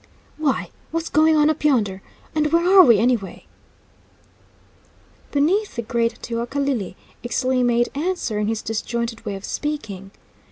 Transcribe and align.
"Why? 0.37 0.71
What's 0.89 1.09
going 1.09 1.35
on 1.37 1.51
up 1.51 1.63
yonder? 1.63 2.01
And 2.33 2.51
where 2.51 2.67
are 2.67 2.83
we, 2.83 2.97
anyway?" 2.97 3.45
Beneath 5.31 5.75
the 5.75 5.83
great 5.83 6.19
teocalli, 6.23 6.95
Ixtli 7.23 7.61
made 7.63 7.89
answer 7.93 8.39
in 8.39 8.47
his 8.47 8.63
disjointed 8.63 9.23
way 9.25 9.35
of 9.35 9.45
speaking. 9.45 10.09